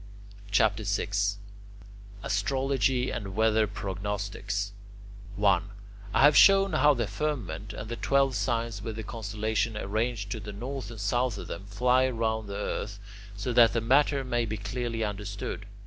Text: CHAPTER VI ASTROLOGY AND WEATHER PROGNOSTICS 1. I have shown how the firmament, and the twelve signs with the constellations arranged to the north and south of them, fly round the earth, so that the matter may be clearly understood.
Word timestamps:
CHAPTER 0.49 0.83
VI 0.83 1.09
ASTROLOGY 2.23 3.11
AND 3.11 3.35
WEATHER 3.35 3.67
PROGNOSTICS 3.67 4.71
1. 5.35 5.69
I 6.15 6.21
have 6.23 6.35
shown 6.35 6.73
how 6.73 6.95
the 6.95 7.05
firmament, 7.05 7.71
and 7.73 7.87
the 7.87 7.97
twelve 7.97 8.33
signs 8.33 8.81
with 8.81 8.95
the 8.95 9.03
constellations 9.03 9.75
arranged 9.77 10.31
to 10.31 10.39
the 10.39 10.53
north 10.53 10.89
and 10.89 10.99
south 10.99 11.37
of 11.37 11.45
them, 11.45 11.67
fly 11.67 12.09
round 12.09 12.49
the 12.49 12.55
earth, 12.57 12.97
so 13.37 13.53
that 13.53 13.73
the 13.73 13.81
matter 13.81 14.23
may 14.23 14.43
be 14.43 14.57
clearly 14.57 15.03
understood. 15.03 15.67